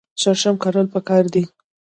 شړشم 0.21 0.55
کرل 0.63 0.87
پکار 0.93 1.23
دي. 1.33 1.43